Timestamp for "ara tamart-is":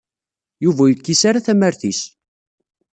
1.29-2.01